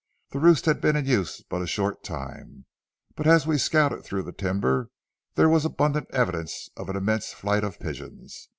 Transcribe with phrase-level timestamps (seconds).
[0.31, 2.65] The roost had been in use but a short time,
[3.15, 4.89] but as we scouted through the timber
[5.35, 8.49] there was abundant evidence of an immense flight of pigeons.